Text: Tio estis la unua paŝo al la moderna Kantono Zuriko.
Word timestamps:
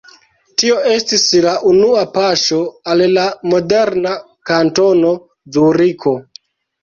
Tio 0.59 0.77
estis 0.91 1.25
la 1.43 1.51
unua 1.71 2.05
paŝo 2.15 2.61
al 2.93 3.03
la 3.17 3.25
moderna 3.53 4.15
Kantono 4.53 5.11
Zuriko. 5.59 6.15